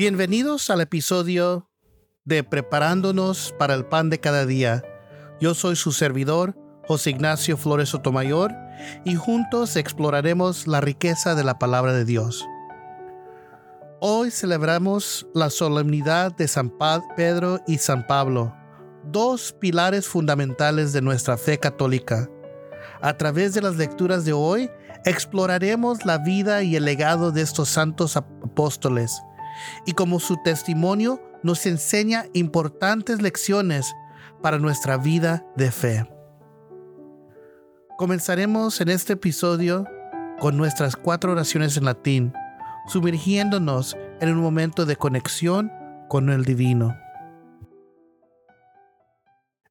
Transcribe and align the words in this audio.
Bienvenidos 0.00 0.70
al 0.70 0.80
episodio 0.80 1.68
de 2.24 2.42
Preparándonos 2.42 3.54
para 3.58 3.74
el 3.74 3.84
Pan 3.84 4.08
de 4.08 4.18
cada 4.18 4.46
día. 4.46 4.82
Yo 5.42 5.52
soy 5.52 5.76
su 5.76 5.92
servidor, 5.92 6.56
José 6.88 7.10
Ignacio 7.10 7.58
Flores 7.58 7.90
Sotomayor, 7.90 8.50
y 9.04 9.16
juntos 9.16 9.76
exploraremos 9.76 10.66
la 10.66 10.80
riqueza 10.80 11.34
de 11.34 11.44
la 11.44 11.58
palabra 11.58 11.92
de 11.92 12.06
Dios. 12.06 12.46
Hoy 14.00 14.30
celebramos 14.30 15.26
la 15.34 15.50
solemnidad 15.50 16.34
de 16.34 16.48
San 16.48 16.72
Pedro 17.14 17.60
y 17.66 17.76
San 17.76 18.06
Pablo, 18.06 18.54
dos 19.04 19.52
pilares 19.52 20.08
fundamentales 20.08 20.94
de 20.94 21.02
nuestra 21.02 21.36
fe 21.36 21.58
católica. 21.58 22.26
A 23.02 23.18
través 23.18 23.52
de 23.52 23.60
las 23.60 23.76
lecturas 23.76 24.24
de 24.24 24.32
hoy, 24.32 24.70
exploraremos 25.04 26.06
la 26.06 26.16
vida 26.16 26.62
y 26.62 26.76
el 26.76 26.86
legado 26.86 27.32
de 27.32 27.42
estos 27.42 27.68
santos 27.68 28.16
apóstoles 28.16 29.20
y 29.86 29.92
como 29.92 30.20
su 30.20 30.36
testimonio 30.42 31.20
nos 31.42 31.66
enseña 31.66 32.26
importantes 32.32 33.22
lecciones 33.22 33.94
para 34.42 34.58
nuestra 34.58 34.96
vida 34.96 35.44
de 35.56 35.70
fe. 35.70 36.06
Comenzaremos 37.98 38.80
en 38.80 38.88
este 38.88 39.14
episodio 39.14 39.86
con 40.38 40.56
nuestras 40.56 40.96
cuatro 40.96 41.32
oraciones 41.32 41.76
en 41.76 41.84
latín, 41.84 42.32
sumergiéndonos 42.86 43.96
en 44.20 44.30
un 44.30 44.40
momento 44.40 44.86
de 44.86 44.96
conexión 44.96 45.70
con 46.08 46.30
el 46.30 46.44
divino. 46.44 46.96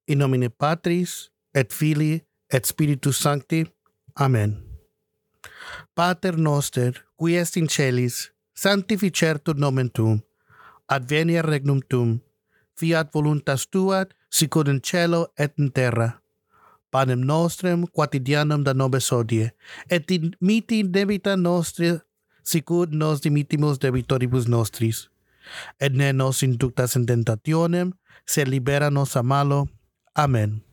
In 0.05 0.19
nomine 0.19 0.49
Patris, 0.49 1.31
et 1.53 1.71
Filii, 1.71 2.25
et 2.49 2.65
Spiritus 2.65 3.17
Sancti. 3.17 3.71
Amen. 4.15 4.63
Pater 5.95 6.37
noster, 6.37 7.05
qui 7.17 7.35
est 7.35 7.57
in 7.57 7.67
celis, 7.67 8.31
sanctificertur 8.59 9.55
nomen 9.55 9.89
tuum, 9.89 10.19
adveniat 10.87 11.45
regnum 11.45 11.79
tuum, 11.89 12.19
fiat 12.75 13.13
voluntas 13.13 13.67
tua, 13.71 14.05
sicur 14.29 14.67
in 14.69 14.81
cielo 14.81 15.27
et 15.37 15.53
in 15.57 15.71
terra. 15.71 16.19
Panem 16.91 17.21
nostrem 17.21 17.85
quotidianum 17.87 18.63
da 18.63 18.73
nobis 18.73 19.11
odie, 19.11 19.51
et 19.89 20.07
dimiti 20.09 20.83
debita 20.83 21.37
nostri, 21.37 21.99
sicur 22.43 22.87
nos 22.91 23.21
dimitimus 23.21 23.79
debitoribus 23.79 24.47
nostris. 24.47 25.07
Et 25.79 25.93
ne 25.93 26.11
nos 26.13 26.43
inductas 26.43 26.95
in 26.95 27.05
tentationem, 27.05 27.93
se 28.25 28.45
libera 28.45 28.89
nos 28.89 29.15
a 29.15 29.23
malo. 29.23 29.67
Amen. 30.15 30.68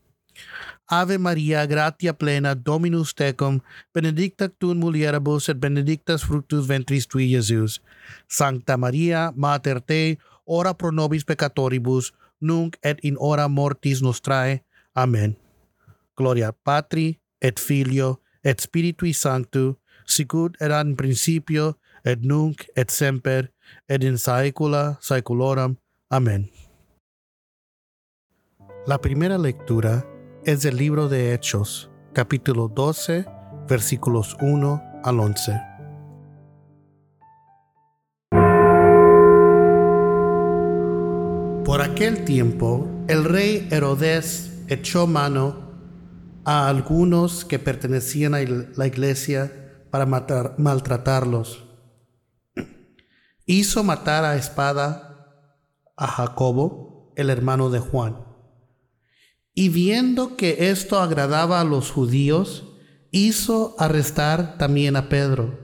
Ave 0.89 1.19
Maria, 1.19 1.67
gratia 1.67 2.13
plena, 2.15 2.55
Dominus 2.55 3.15
tecum, 3.15 3.61
benedicta 3.95 4.49
tu 4.49 4.71
in 4.71 4.79
mulieribus 4.79 5.49
et 5.49 5.59
benedictus 5.61 6.23
fructus 6.23 6.67
ventris 6.69 7.07
tui, 7.07 7.33
Iesus. 7.33 7.81
Sancta 8.29 8.77
Maria, 8.77 9.33
Mater 9.35 9.81
Dei, 9.81 10.19
ora 10.47 10.75
pro 10.75 10.91
nobis 10.91 11.25
peccatoribus, 11.25 12.13
nunc 12.41 12.77
et 12.83 13.01
in 13.03 13.17
hora 13.19 13.49
mortis 13.49 14.03
nostrae. 14.03 14.63
Amen. 14.95 15.37
Gloria 16.17 16.53
Patri, 16.53 17.19
et 17.41 17.59
Filio, 17.61 18.21
et 18.45 18.61
Spiritui 18.61 19.13
Sanctu, 19.13 19.77
sicut 20.07 20.57
erat 20.61 20.87
in 20.87 20.97
principio, 20.97 21.77
et 22.05 22.23
nunc, 22.23 22.65
et 22.77 22.91
semper, 22.91 23.51
et 23.89 24.05
in 24.05 24.17
saecula 24.19 24.97
saeculorum. 25.01 25.77
Amen. 26.11 26.49
La 28.87 28.99
primera 28.99 29.37
lectura 29.37 30.16
es 30.47 30.63
del 30.63 30.77
libro 30.77 31.09
de 31.09 31.35
Hechos, 31.35 31.91
capítulo 32.13 32.69
12, 32.69 33.27
versículos 33.69 34.37
1 34.41 34.81
al 35.03 35.19
11. 35.19 35.61
Por 41.65 41.83
aquel 41.83 42.25
tiempo, 42.25 42.89
el 43.09 43.25
rey 43.25 43.67
Herodes 43.73 44.63
echó 44.69 45.09
mano 45.09 45.73
a 46.45 46.69
algunos 46.69 47.45
que 47.45 47.59
pertenecían 47.59 48.37
a 48.37 48.39
la 48.77 48.87
iglesia 48.87 49.83
para 49.91 50.07
matar, 50.07 50.55
maltratarlos. 50.59 51.65
Hizo 53.47 53.83
matar 53.83 54.25
a 54.25 54.37
espada 54.37 55.27
a 55.97 56.07
Jacobo, 56.07 57.13
el 57.17 57.31
hermano 57.31 57.69
de 57.69 57.81
Juan 57.81 58.26
y 59.59 59.71
viendo 59.71 60.37
que 60.37 60.69
esto 60.69 61.01
agradaba 61.01 61.63
a 61.63 61.65
los 61.65 61.91
judíos, 61.91 62.65
hizo 63.11 63.75
arrestar 63.79 64.59
también 64.59 64.97
a 64.97 65.09
Pedro. 65.09 65.59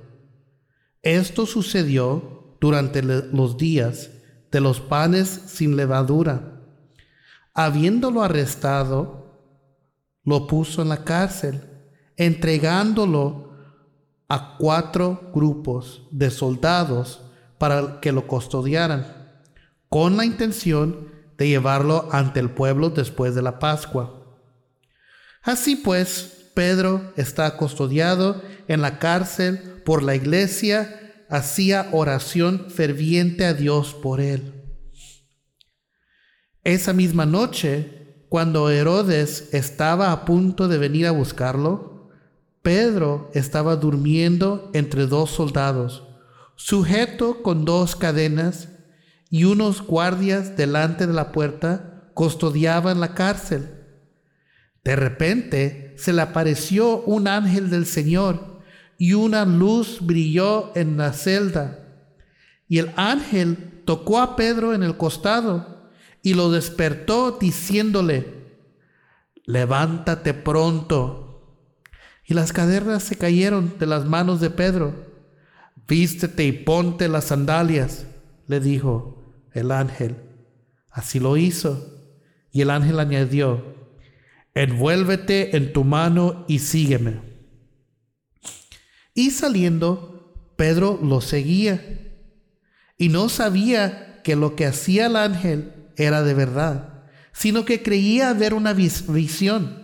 Esto 1.03 1.45
sucedió 1.45 2.57
durante 2.59 3.03
los 3.03 3.59
días 3.59 4.09
de 4.51 4.63
los 4.63 4.81
panes 4.81 5.29
sin 5.29 5.77
levadura. 5.77 6.63
Habiéndolo 7.53 8.23
arrestado, 8.23 9.39
lo 10.25 10.47
puso 10.47 10.81
en 10.81 10.89
la 10.89 11.05
cárcel, 11.05 11.61
entregándolo 12.17 13.53
a 14.27 14.57
cuatro 14.57 15.31
grupos 15.35 16.09
de 16.11 16.31
soldados 16.31 17.21
para 17.59 18.01
que 18.01 18.11
lo 18.11 18.27
custodiaran, 18.27 19.07
con 19.91 20.17
la 20.17 20.25
intención 20.25 21.12
de 21.37 21.49
llevarlo 21.49 22.09
ante 22.13 22.41
el 22.41 22.51
pueblo 22.51 22.91
después 22.91 23.35
de 23.35 23.43
la 23.43 23.59
Pascua. 23.59 24.39
Así 25.43 25.77
pues, 25.77 26.51
Pedro 26.55 27.13
está 27.17 27.57
custodiado 27.57 28.43
en 28.69 28.81
la 28.81 28.99
cárcel 28.99 29.83
por 29.85 30.03
la 30.03 30.15
iglesia, 30.15 31.25
hacía 31.29 31.89
oración 31.93 32.67
ferviente 32.71 33.45
a 33.45 33.55
Dios 33.55 33.95
por 33.95 34.21
él. 34.21 34.63
Esa 36.65 36.93
misma 36.93 37.27
noche, 37.27 38.27
cuando 38.29 38.71
Herodes 38.71 39.49
estaba 39.53 40.13
a 40.13 40.25
punto 40.25 40.69
de 40.69 40.79
venir 40.79 41.07
a 41.07 41.11
buscarlo, 41.11 42.11
Pedro 42.63 43.31
estaba 43.35 43.75
durmiendo 43.75 44.71
entre 44.73 45.07
dos 45.07 45.31
soldados, 45.31 46.05
sujeto 46.55 47.43
con 47.43 47.65
dos 47.65 47.97
cadenas 47.97 48.69
y 49.33 49.45
unos 49.45 49.81
guardias 49.81 50.59
delante 50.59 51.07
de 51.07 51.15
la 51.15 51.33
puerta 51.33 52.11
custodiaban 52.13 53.01
la 53.01 53.15
cárcel. 53.15 53.71
De 54.85 54.95
repente 54.95 55.95
se 55.97 56.13
le 56.13 56.21
apareció 56.21 57.01
un 57.01 57.27
ángel 57.27 57.71
del 57.71 57.87
Señor 57.87 58.61
y 58.99 59.15
una 59.15 59.47
luz 59.47 60.01
brilló 60.03 60.77
en 60.77 60.99
la 60.99 61.15
celda. 61.15 61.79
Y 62.69 62.77
el 62.77 62.93
ángel 62.97 63.81
tocó 63.87 64.21
a 64.21 64.37
Pedro 64.37 64.75
en 64.75 64.83
el 64.83 64.99
costado 64.99 65.91
y 66.23 66.35
lo 66.35 66.51
despertó 66.51 67.39
diciéndole, 67.41 68.35
levántate 69.47 70.35
pronto. 70.35 71.57
Y 72.27 72.35
las 72.35 72.53
cadenas 72.53 73.03
se 73.03 73.17
cayeron 73.17 73.79
de 73.79 73.87
las 73.87 74.05
manos 74.05 74.43
de 74.43 74.51
Pedro. 74.51 74.95
Vístete 75.89 76.45
y 76.45 76.53
ponte 76.53 77.09
las 77.09 77.25
sandalias, 77.25 78.05
le 78.47 78.61
dijo 78.61 79.21
el 79.55 79.71
ángel. 79.71 80.17
Así 80.91 81.19
lo 81.21 81.37
hizo. 81.37 81.89
Y 82.51 82.61
el 82.61 82.71
ángel 82.71 83.01
añadió, 83.01 83.65
envuélvete 84.55 85.57
en 85.57 85.73
tu 85.73 85.85
mano 85.85 86.45
y 86.49 86.59
sígueme. 86.59 87.21
Y 89.15 89.31
saliendo, 89.31 90.53
Pedro 90.57 90.99
lo 91.03 91.21
seguía. 91.23 91.83
Y 92.99 93.09
no 93.09 93.29
sabía 93.31 94.21
que 94.23 94.37
lo 94.37 94.55
que 94.55 94.67
hacía 94.67 95.07
el 95.07 95.17
ángel 95.17 95.73
era 95.97 96.23
de 96.23 96.35
verdad, 96.35 97.05
sino 97.33 97.65
que 97.65 97.83
creía 97.83 98.33
ver 98.35 98.53
una 98.53 98.75
visión. 98.75 99.83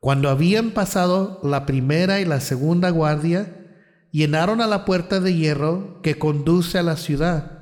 Cuando 0.00 0.30
habían 0.30 0.70
pasado 0.70 1.40
la 1.44 1.66
primera 1.66 2.20
y 2.20 2.24
la 2.24 2.40
segunda 2.40 2.88
guardia, 2.88 3.68
llenaron 4.10 4.62
a 4.62 4.66
la 4.66 4.86
puerta 4.86 5.20
de 5.20 5.34
hierro 5.34 6.00
que 6.02 6.18
conduce 6.18 6.78
a 6.78 6.82
la 6.82 6.96
ciudad 6.96 7.59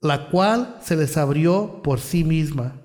la 0.00 0.28
cual 0.30 0.78
se 0.82 0.96
les 0.96 1.16
abrió 1.16 1.82
por 1.82 2.00
sí 2.00 2.24
misma. 2.24 2.82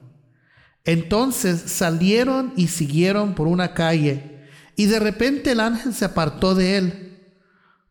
Entonces 0.84 1.62
salieron 1.68 2.54
y 2.56 2.68
siguieron 2.68 3.36
por 3.36 3.48
una 3.48 3.74
calle, 3.74 4.48
y 4.76 4.88
de 4.88 5.00
repente 5.00 5.52
el 5.52 5.60
ángel 5.60 5.94
se 5.94 6.06
apartó 6.06 6.56
de 6.56 6.78
él. 6.78 7.34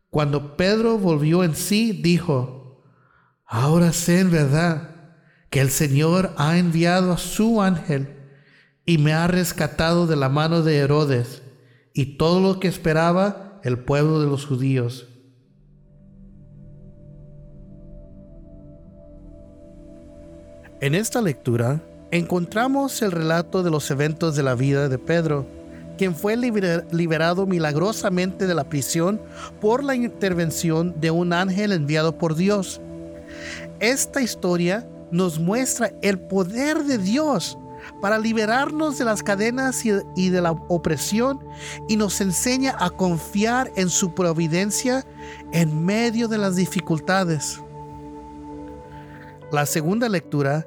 Cuando 0.09 0.57
Pedro 0.57 0.97
volvió 0.97 1.43
en 1.43 1.55
sí, 1.55 1.91
dijo, 2.03 2.83
ahora 3.45 3.93
sé 3.93 4.19
en 4.19 4.31
verdad 4.31 5.15
que 5.49 5.61
el 5.61 5.71
Señor 5.71 6.33
ha 6.37 6.57
enviado 6.57 7.13
a 7.13 7.17
su 7.17 7.61
ángel 7.61 8.19
y 8.85 8.97
me 8.97 9.13
ha 9.13 9.27
rescatado 9.27 10.05
de 10.05 10.15
la 10.15 10.29
mano 10.29 10.61
de 10.61 10.77
Herodes 10.77 11.41
y 11.93 12.17
todo 12.17 12.41
lo 12.41 12.59
que 12.59 12.67
esperaba 12.67 13.59
el 13.63 13.79
pueblo 13.79 14.19
de 14.19 14.27
los 14.27 14.45
judíos 14.45 15.12
En 20.83 20.95
esta 20.95 21.21
lectura 21.21 21.81
encontramos 22.11 23.01
el 23.03 23.13
relato 23.13 23.63
de 23.63 23.71
los 23.71 23.89
eventos 23.89 24.35
de 24.35 24.43
la 24.43 24.53
vida 24.53 24.89
de 24.89 24.97
Pedro, 24.97 25.47
quien 25.97 26.13
fue 26.13 26.35
liberado 26.35 27.45
milagrosamente 27.45 28.47
de 28.47 28.53
la 28.53 28.65
prisión 28.65 29.21
por 29.61 29.81
la 29.81 29.95
intervención 29.95 30.93
de 30.99 31.09
un 31.09 31.31
ángel 31.31 31.71
enviado 31.71 32.17
por 32.17 32.35
Dios. 32.35 32.81
Esta 33.79 34.21
historia 34.21 34.85
nos 35.09 35.39
muestra 35.39 35.93
el 36.01 36.19
poder 36.19 36.83
de 36.83 36.97
Dios 36.97 37.57
para 38.01 38.19
liberarnos 38.19 38.97
de 38.97 39.05
las 39.05 39.23
cadenas 39.23 39.85
y 39.85 40.29
de 40.31 40.41
la 40.41 40.51
opresión 40.51 41.39
y 41.87 41.95
nos 41.95 42.19
enseña 42.19 42.75
a 42.77 42.89
confiar 42.89 43.71
en 43.77 43.87
su 43.87 44.13
providencia 44.13 45.05
en 45.53 45.85
medio 45.85 46.27
de 46.27 46.39
las 46.39 46.57
dificultades. 46.57 47.61
La 49.53 49.67
segunda 49.67 50.09
lectura 50.09 50.65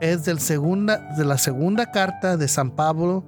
es 0.00 0.24
del 0.24 0.40
segunda, 0.40 0.98
de 1.16 1.24
la 1.24 1.38
segunda 1.38 1.90
carta 1.90 2.36
de 2.36 2.48
San 2.48 2.70
Pablo 2.70 3.24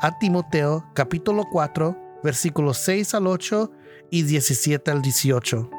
a 0.00 0.18
Timoteo, 0.18 0.84
capítulo 0.94 1.44
4, 1.52 1.96
versículos 2.24 2.78
6 2.78 3.14
al 3.14 3.28
8 3.28 3.70
y 4.10 4.22
17 4.22 4.90
al 4.90 5.02
18. 5.02 5.70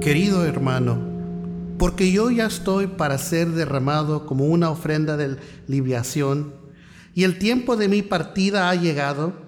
Querido 0.00 0.44
hermano, 0.44 0.98
porque 1.78 2.12
yo 2.12 2.30
ya 2.30 2.46
estoy 2.46 2.86
para 2.86 3.18
ser 3.18 3.48
derramado 3.48 4.26
como 4.26 4.44
una 4.44 4.70
ofrenda 4.70 5.16
de 5.16 5.38
libiación, 5.66 6.54
y 7.14 7.24
el 7.24 7.38
tiempo 7.38 7.76
de 7.76 7.88
mi 7.88 8.02
partida 8.02 8.70
ha 8.70 8.74
llegado, 8.76 9.41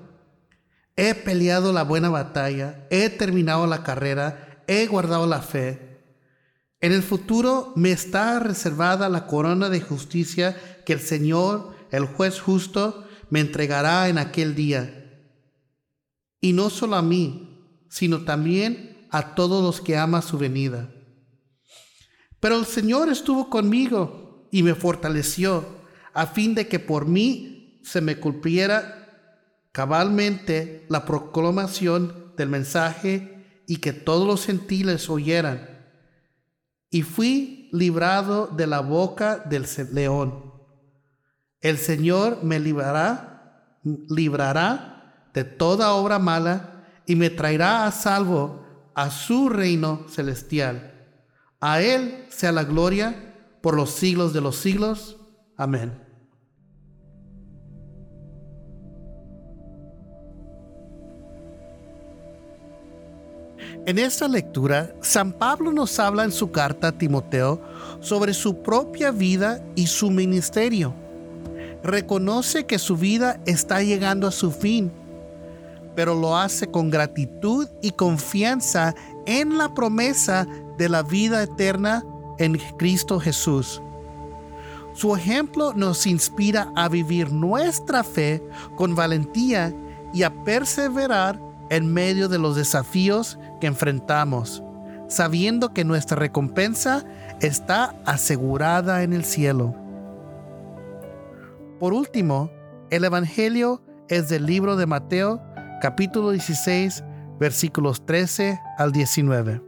he 0.97 1.15
peleado 1.15 1.73
la 1.73 1.83
buena 1.83 2.09
batalla, 2.09 2.87
he 2.91 3.11
terminado 3.11 3.67
la 3.67 3.83
carrera, 3.83 4.63
he 4.67 4.87
guardado 4.87 5.27
la 5.27 5.43
fe. 5.43 6.01
En 6.81 6.93
el 6.93 7.03
futuro 7.03 7.73
me 7.77 7.91
está 7.91 8.39
reservada 8.39 9.09
la 9.09 9.27
corona 9.27 9.71
de 9.71 9.81
justicia 9.81 10.57
que 10.85 10.93
el 10.93 11.01
Señor, 11.01 11.75
el 11.91 12.07
juez 12.07 12.41
justo, 12.41 13.07
me 13.31 13.41
entregará 13.41 14.09
en 14.09 14.19
aquel 14.19 14.55
día. 14.55 15.29
Y 16.41 16.53
no 16.53 16.71
solo 16.71 16.97
a 16.97 17.03
mí, 17.03 17.87
sino 17.89 18.25
también 18.25 19.09
a 19.11 19.35
todos 19.35 19.63
los 19.63 19.81
que 19.81 19.97
ama 19.97 20.21
su 20.21 20.39
venida. 20.39 20.91
Pero 22.39 22.59
el 22.59 22.67
Señor 22.67 23.09
estuvo 23.09 23.49
conmigo 23.49 24.49
y 24.53 24.63
me 24.63 24.75
fortaleció 24.75 25.65
a 26.13 26.27
fin 26.27 26.55
de 26.55 26.69
que 26.69 26.79
por 26.79 27.07
mí 27.07 27.81
se 27.83 28.01
me 28.01 28.21
cumpliera 28.21 29.04
cabalmente 29.75 30.87
la 30.89 31.05
proclamación 31.05 32.33
del 32.37 32.49
mensaje 32.49 33.63
y 33.67 33.79
que 33.79 33.93
todos 33.93 34.25
los 34.25 34.47
gentiles 34.47 35.11
oyeran. 35.11 35.69
Y 36.91 37.03
fui 37.03 37.71
librado 37.73 38.47
de 38.47 38.69
la 38.69 38.79
boca 38.79 39.39
del 39.39 39.67
león. 39.93 40.53
El 41.61 41.79
Señor 41.79 42.45
me 42.45 42.61
librará, 42.61 43.81
librará 43.83 45.29
de 45.35 45.43
toda 45.43 45.95
obra 45.95 46.21
mala 46.21 46.85
y 47.05 47.17
me 47.17 47.31
traerá 47.31 47.85
a 47.85 47.91
salvo 47.91 48.65
a 48.95 49.11
su 49.11 49.49
reino 49.49 50.07
celestial. 50.09 50.95
A 51.59 51.83
Él 51.83 52.27
sea 52.29 52.53
la 52.53 52.63
gloria 52.63 53.35
por 53.61 53.75
los 53.75 53.91
siglos 53.91 54.33
de 54.33 54.41
los 54.41 54.55
siglos. 54.55 55.17
Amén. 55.57 56.04
En 63.87 63.99
esta 63.99 64.29
lectura, 64.29 64.95
San 65.01 65.33
Pablo 65.33 65.73
nos 65.73 65.99
habla 65.99 66.25
en 66.25 66.33
su 66.33 66.51
carta 66.51 66.89
a 66.89 66.93
Timoteo 66.93 67.61
sobre 68.01 68.33
su 68.35 68.63
propia 68.63 69.11
vida 69.11 69.63
y 69.75 69.87
su 69.87 70.11
ministerio. 70.11 70.95
Reconoce 71.83 72.65
que 72.65 72.79
su 72.79 72.97
vida 72.97 73.41
está 73.45 73.83
llegando 73.83 74.27
a 74.27 74.33
su 74.33 74.51
fin 74.51 74.91
pero 75.95 76.15
lo 76.15 76.37
hace 76.37 76.71
con 76.71 76.91
gratitud 76.91 77.69
y 77.81 77.93
confianza 77.93 78.95
en 79.27 79.59
la 79.59 79.73
promesa 79.75 80.47
de 80.77 80.89
la 80.89 81.03
vida 81.03 81.43
eterna 81.43 82.05
en 82.39 82.59
Cristo 82.79 83.21
Jesús. 83.21 83.81
Su 84.93 85.17
ejemplo 85.17 85.73
nos 85.75 86.07
inspira 86.07 86.73
a 86.77 86.89
vivir 86.89 87.33
nuestra 87.33 88.05
fe 88.05 88.43
con 88.77 88.95
valentía 88.95 89.75
y 90.13 90.23
a 90.23 90.33
perseverar 90.45 91.41
en 91.75 91.93
medio 91.93 92.29
de 92.29 92.39
los 92.39 92.55
desafíos 92.55 93.39
que 93.61 93.67
enfrentamos, 93.67 94.63
sabiendo 95.09 95.75
que 95.75 95.85
nuestra 95.85 96.17
recompensa 96.17 97.05
está 97.41 97.97
asegurada 98.07 99.03
en 99.03 99.13
el 99.13 99.25
cielo. 99.25 99.75
Por 101.81 101.93
último, 101.93 102.51
el 102.91 103.05
Evangelio 103.05 103.83
es 104.09 104.29
del 104.29 104.47
libro 104.47 104.77
de 104.77 104.87
Mateo 104.87 105.43
capítulo 105.81 106.31
16, 106.31 107.03
versículos 107.41 108.07
13 108.07 108.61
al 108.79 108.93
19. 108.93 109.61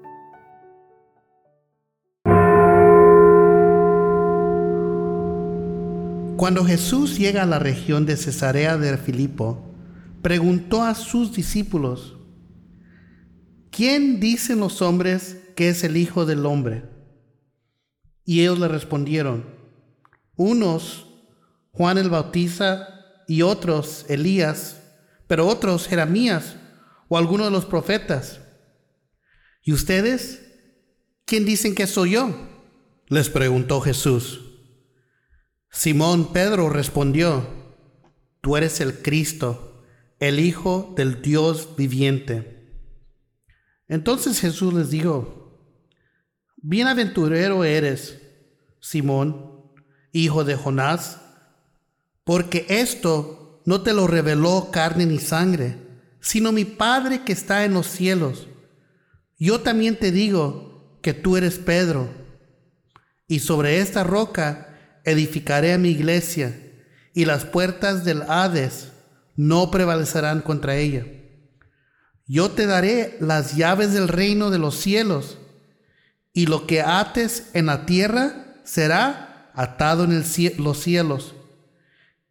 Cuando 6.36 6.64
Jesús 6.64 7.18
llega 7.18 7.42
a 7.42 7.46
la 7.46 7.58
región 7.58 8.06
de 8.06 8.16
Cesarea 8.16 8.76
de 8.76 8.96
Filipo, 8.96 9.65
preguntó 10.26 10.82
a 10.82 10.96
sus 10.96 11.36
discípulos, 11.36 12.16
¿quién 13.70 14.18
dicen 14.18 14.58
los 14.58 14.82
hombres 14.82 15.36
que 15.54 15.68
es 15.68 15.84
el 15.84 15.96
Hijo 15.96 16.26
del 16.26 16.44
Hombre? 16.46 16.82
Y 18.24 18.40
ellos 18.40 18.58
le 18.58 18.66
respondieron, 18.66 19.44
unos, 20.34 21.06
Juan 21.70 21.96
el 21.96 22.10
Bautista, 22.10 23.22
y 23.28 23.42
otros, 23.42 24.04
Elías, 24.08 24.82
pero 25.28 25.46
otros 25.46 25.86
Jeremías 25.86 26.56
o 27.06 27.18
alguno 27.18 27.44
de 27.44 27.52
los 27.52 27.64
profetas. 27.64 28.40
¿Y 29.62 29.72
ustedes? 29.72 30.42
¿Quién 31.24 31.44
dicen 31.44 31.72
que 31.72 31.86
soy 31.86 32.14
yo? 32.14 32.34
Les 33.06 33.30
preguntó 33.30 33.80
Jesús. 33.80 34.40
Simón 35.70 36.32
Pedro 36.32 36.68
respondió, 36.68 37.46
Tú 38.40 38.56
eres 38.56 38.80
el 38.80 39.02
Cristo, 39.02 39.65
el 40.18 40.40
Hijo 40.40 40.94
del 40.96 41.20
Dios 41.20 41.76
viviente. 41.76 42.56
Entonces 43.88 44.40
Jesús 44.40 44.72
les 44.72 44.90
dijo, 44.90 45.46
Bienaventurero 46.56 47.64
eres, 47.64 48.20
Simón, 48.80 49.62
hijo 50.12 50.44
de 50.44 50.56
Jonás, 50.56 51.20
porque 52.24 52.66
esto 52.68 53.62
no 53.66 53.82
te 53.82 53.92
lo 53.92 54.06
reveló 54.06 54.70
carne 54.72 55.06
ni 55.06 55.18
sangre, 55.18 55.76
sino 56.20 56.50
mi 56.50 56.64
Padre 56.64 57.22
que 57.24 57.32
está 57.32 57.64
en 57.64 57.74
los 57.74 57.86
cielos. 57.86 58.48
Yo 59.38 59.60
también 59.60 59.96
te 59.96 60.10
digo 60.10 60.98
que 61.02 61.12
tú 61.12 61.36
eres 61.36 61.58
Pedro, 61.58 62.08
y 63.28 63.40
sobre 63.40 63.80
esta 63.80 64.02
roca 64.02 65.00
edificaré 65.04 65.72
a 65.72 65.78
mi 65.78 65.90
iglesia, 65.90 66.58
y 67.12 67.26
las 67.26 67.44
puertas 67.44 68.04
del 68.04 68.22
Hades 68.22 68.92
no 69.36 69.70
prevalecerán 69.70 70.40
contra 70.40 70.76
ella. 70.76 71.06
Yo 72.26 72.50
te 72.50 72.66
daré 72.66 73.16
las 73.20 73.56
llaves 73.56 73.92
del 73.92 74.08
reino 74.08 74.50
de 74.50 74.58
los 74.58 74.76
cielos, 74.76 75.38
y 76.32 76.46
lo 76.46 76.66
que 76.66 76.82
ates 76.82 77.50
en 77.54 77.66
la 77.66 77.86
tierra 77.86 78.56
será 78.64 79.50
atado 79.54 80.04
en 80.04 80.22
los 80.58 80.78
cielos 80.78 81.34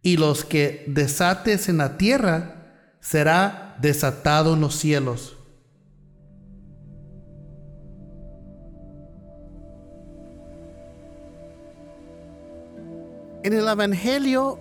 y 0.06 0.18
los 0.18 0.46
que 0.46 0.84
desates 0.86 1.68
en 1.68 1.78
la 1.78 1.98
tierra 1.98 3.00
será 3.00 3.76
desatado 3.82 4.54
en 4.54 4.62
los 4.62 4.76
cielos. 4.76 5.36
En 13.42 13.54
el 13.54 13.68
Evangelio 13.68 14.60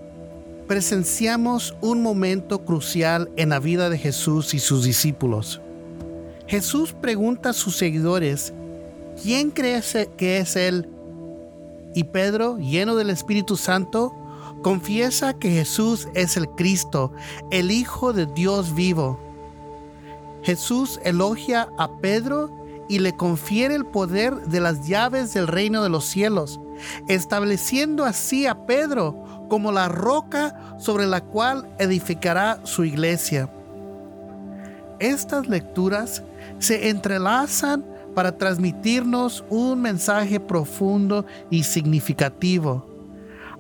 presenciamos 0.66 1.75
un 1.80 2.02
momento 2.02 2.64
crucial 2.64 3.30
en 3.37 3.50
la 3.50 3.61
vida 3.61 3.90
de 3.90 3.99
Jesús 3.99 4.54
y 4.54 4.59
sus 4.59 4.85
discípulos. 4.85 5.61
Jesús 6.47 6.92
pregunta 6.92 7.50
a 7.50 7.54
sus 7.54 7.76
seguidores, 7.76 8.52
¿quién 9.23 9.50
cree 9.50 9.83
que 10.16 10.38
es 10.38 10.56
Él? 10.56 10.88
Y 11.94 12.04
Pedro, 12.04 12.59
lleno 12.59 12.97
del 12.97 13.11
Espíritu 13.11 13.56
Santo, 13.56 14.14
Confiesa 14.64 15.35
que 15.35 15.50
Jesús 15.50 16.09
es 16.14 16.38
el 16.38 16.49
Cristo, 16.49 17.12
el 17.50 17.71
Hijo 17.71 18.14
de 18.14 18.25
Dios 18.25 18.75
vivo. 18.75 19.21
Jesús 20.42 20.99
elogia 21.04 21.68
a 21.76 21.99
Pedro 21.99 22.50
y 22.88 23.00
le 23.00 23.14
confiere 23.14 23.75
el 23.75 23.85
poder 23.85 24.35
de 24.47 24.61
las 24.61 24.88
llaves 24.88 25.35
del 25.35 25.49
reino 25.49 25.83
de 25.83 25.90
los 25.90 26.06
cielos, 26.06 26.61
estableciendo 27.08 28.04
así 28.04 28.46
a 28.46 28.66
Pedro 28.66 29.46
como 29.48 29.72
la 29.72 29.88
roca 29.88 30.76
sobre 30.78 31.06
la 31.06 31.20
cual 31.20 31.68
edificará 31.78 32.60
su 32.64 32.84
iglesia. 32.84 33.50
Estas 34.98 35.48
lecturas 35.48 36.22
se 36.58 36.88
entrelazan 36.88 37.84
para 38.14 38.36
transmitirnos 38.38 39.44
un 39.50 39.82
mensaje 39.82 40.38
profundo 40.38 41.26
y 41.50 41.64
significativo. 41.64 42.86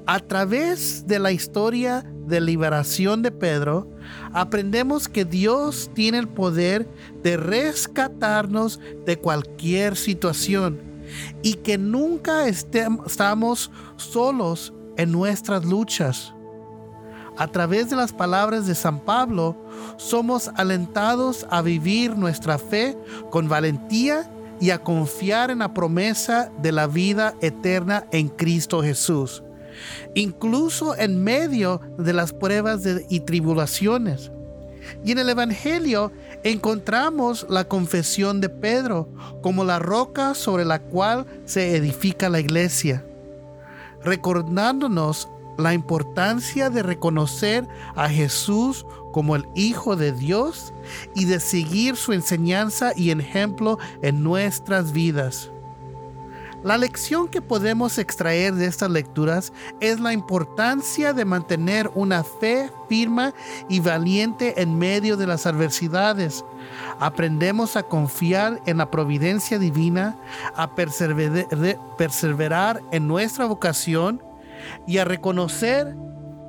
A 0.06 0.20
través 0.20 1.06
de 1.06 1.18
la 1.18 1.32
historia 1.32 2.04
de 2.26 2.40
liberación 2.40 3.22
de 3.22 3.30
Pedro, 3.30 3.90
aprendemos 4.32 5.08
que 5.08 5.24
Dios 5.24 5.90
tiene 5.94 6.18
el 6.18 6.28
poder 6.28 6.88
de 7.22 7.36
rescatarnos 7.36 8.80
de 9.06 9.18
cualquier 9.18 9.96
situación 9.96 10.93
y 11.42 11.54
que 11.54 11.78
nunca 11.78 12.46
estamos 12.48 13.70
solos 13.96 14.72
en 14.96 15.12
nuestras 15.12 15.64
luchas. 15.64 16.34
A 17.36 17.48
través 17.48 17.90
de 17.90 17.96
las 17.96 18.12
palabras 18.12 18.66
de 18.66 18.76
San 18.76 19.00
Pablo, 19.00 19.56
somos 19.96 20.50
alentados 20.54 21.46
a 21.50 21.62
vivir 21.62 22.16
nuestra 22.16 22.58
fe 22.58 22.96
con 23.30 23.48
valentía 23.48 24.30
y 24.60 24.70
a 24.70 24.78
confiar 24.78 25.50
en 25.50 25.58
la 25.58 25.74
promesa 25.74 26.52
de 26.62 26.70
la 26.70 26.86
vida 26.86 27.34
eterna 27.40 28.06
en 28.12 28.28
Cristo 28.28 28.82
Jesús, 28.82 29.42
incluso 30.14 30.96
en 30.96 31.22
medio 31.24 31.80
de 31.98 32.12
las 32.12 32.32
pruebas 32.32 32.82
y 33.08 33.20
tribulaciones. 33.20 34.30
Y 35.04 35.12
en 35.12 35.18
el 35.18 35.28
Evangelio 35.28 36.12
encontramos 36.42 37.46
la 37.48 37.64
confesión 37.64 38.40
de 38.40 38.48
Pedro 38.48 39.08
como 39.42 39.64
la 39.64 39.78
roca 39.78 40.34
sobre 40.34 40.64
la 40.64 40.80
cual 40.80 41.26
se 41.44 41.76
edifica 41.76 42.28
la 42.28 42.40
iglesia, 42.40 43.04
recordándonos 44.02 45.28
la 45.56 45.72
importancia 45.72 46.70
de 46.70 46.82
reconocer 46.82 47.66
a 47.94 48.08
Jesús 48.08 48.84
como 49.12 49.36
el 49.36 49.44
Hijo 49.54 49.96
de 49.96 50.12
Dios 50.12 50.72
y 51.14 51.26
de 51.26 51.38
seguir 51.40 51.96
su 51.96 52.12
enseñanza 52.12 52.92
y 52.96 53.10
ejemplo 53.10 53.78
en 54.02 54.22
nuestras 54.22 54.92
vidas. 54.92 55.50
La 56.64 56.78
lección 56.78 57.28
que 57.28 57.42
podemos 57.42 57.98
extraer 57.98 58.54
de 58.54 58.64
estas 58.64 58.90
lecturas 58.90 59.52
es 59.80 60.00
la 60.00 60.14
importancia 60.14 61.12
de 61.12 61.26
mantener 61.26 61.90
una 61.94 62.24
fe 62.24 62.70
firme 62.88 63.34
y 63.68 63.80
valiente 63.80 64.62
en 64.62 64.78
medio 64.78 65.18
de 65.18 65.26
las 65.26 65.44
adversidades. 65.44 66.42
Aprendemos 67.00 67.76
a 67.76 67.82
confiar 67.82 68.62
en 68.64 68.78
la 68.78 68.90
providencia 68.90 69.58
divina, 69.58 70.16
a 70.56 70.74
perseverar 70.74 72.80
en 72.92 73.08
nuestra 73.08 73.44
vocación 73.44 74.22
y 74.86 74.96
a 74.96 75.04
reconocer 75.04 75.94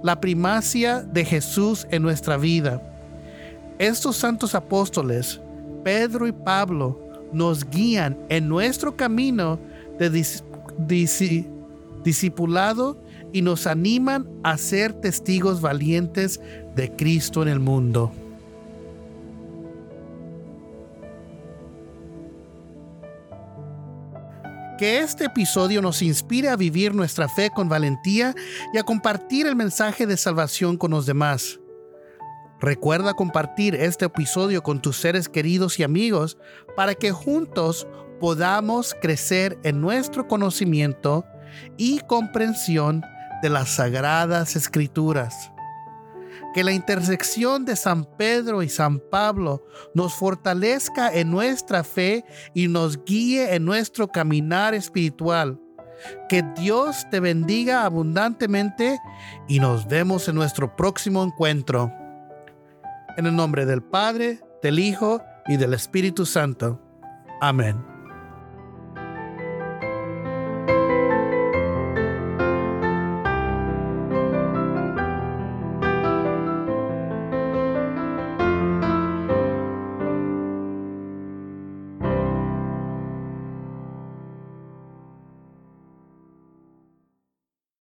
la 0.02 0.22
primacia 0.22 1.02
de 1.02 1.26
Jesús 1.26 1.88
en 1.92 2.02
nuestra 2.02 2.38
vida. 2.38 2.82
Estos 3.80 4.16
santos 4.16 4.56
apóstoles, 4.56 5.42
Pedro 5.84 6.26
y 6.26 6.32
Pablo, 6.32 7.02
nos 7.34 7.70
guían 7.70 8.18
en 8.30 8.48
nuestro 8.48 8.96
camino 8.96 9.60
de 9.98 11.46
discipulado 12.04 13.02
y 13.34 13.42
nos 13.42 13.68
animan 13.68 14.28
a 14.44 14.58
ser 14.58 14.94
testigos 14.94 15.60
valientes 15.60 16.40
de 16.76 16.92
Cristo 16.96 17.42
en 17.42 17.50
el 17.50 17.60
mundo. 17.60 18.12
Que 24.78 25.00
este 25.00 25.26
episodio 25.26 25.82
nos 25.82 26.02
inspire 26.02 26.50
a 26.50 26.58
vivir 26.58 26.94
nuestra 26.94 27.30
fe 27.30 27.50
con 27.50 27.70
valentía 27.70 28.36
y 28.74 28.78
a 28.78 28.84
compartir 28.84 29.48
el 29.48 29.56
mensaje 29.56 30.06
de 30.06 30.18
salvación 30.18 30.78
con 30.78 30.92
los 30.92 31.06
demás. 31.06 31.60
Recuerda 32.60 33.14
compartir 33.14 33.76
este 33.76 34.06
episodio 34.06 34.64
con 34.64 34.82
tus 34.82 34.98
seres 34.98 35.30
queridos 35.30 35.80
y 35.80 35.84
amigos 35.84 36.38
para 36.76 36.94
que 36.94 37.12
juntos 37.12 37.88
podamos 38.20 38.96
crecer 39.02 39.58
en 39.64 39.82
nuestro 39.82 40.28
conocimiento 40.28 41.26
y 41.78 42.00
comprensión 42.00 43.04
de 43.42 43.50
las 43.50 43.76
sagradas 43.76 44.56
escrituras. 44.56 45.52
Que 46.54 46.64
la 46.64 46.72
intersección 46.72 47.66
de 47.66 47.76
San 47.76 48.06
Pedro 48.06 48.64
y 48.64 48.70
San 48.70 49.00
Pablo 49.00 49.66
nos 49.94 50.14
fortalezca 50.14 51.14
en 51.14 51.30
nuestra 51.30 51.84
fe 51.84 52.26
y 52.54 52.68
nos 52.68 53.04
guíe 53.04 53.56
en 53.56 53.66
nuestro 53.66 54.08
caminar 54.08 54.74
espiritual. 54.74 55.60
Que 56.30 56.44
Dios 56.58 57.08
te 57.10 57.20
bendiga 57.20 57.84
abundantemente 57.84 59.00
y 59.48 59.60
nos 59.60 59.88
vemos 59.88 60.28
en 60.28 60.36
nuestro 60.36 60.76
próximo 60.76 61.24
encuentro. 61.24 61.92
En 63.18 63.26
el 63.26 63.36
nombre 63.36 63.66
del 63.66 63.82
Padre, 63.84 64.40
del 64.62 64.80
Hijo 64.80 65.22
y 65.48 65.58
del 65.58 65.74
Espíritu 65.74 66.26
Santo. 66.26 66.82
Amén. 67.42 67.95